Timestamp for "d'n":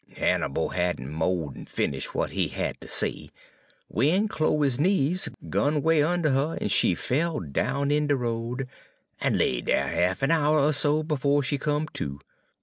1.51-1.67